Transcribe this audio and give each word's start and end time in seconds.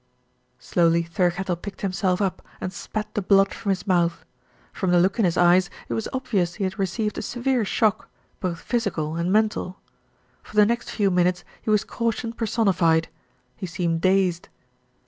Slowly 0.57 1.03
Thirkettle 1.03 1.61
picked 1.61 1.81
himself 1.81 2.23
up 2.23 2.41
and 2.59 2.73
spat 2.73 3.13
the 3.13 3.21
blood 3.21 3.53
from 3.53 3.69
his 3.69 3.85
mouth. 3.85 4.25
From 4.73 4.89
the 4.89 4.99
look 4.99 5.19
in 5.19 5.25
his 5.25 5.37
eyes 5.37 5.69
it 5.89 5.93
was 5.93 6.07
obvious 6.11 6.55
he 6.55 6.63
had 6.63 6.79
received 6.79 7.19
a 7.19 7.21
severe 7.21 7.63
shock, 7.63 8.09
both 8.39 8.67
physi 8.67 8.95
cal 8.95 9.15
and 9.15 9.31
mental. 9.31 9.79
For 10.41 10.55
the 10.55 10.65
next 10.65 10.89
few 10.89 11.11
minutes 11.11 11.43
he 11.61 11.69
was 11.69 11.83
caution 11.83 12.33
personified. 12.33 13.09
He 13.55 13.67
seemed 13.67 14.01
dazed. 14.01 14.49